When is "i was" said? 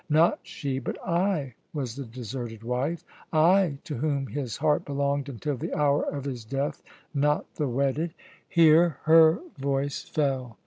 1.07-1.95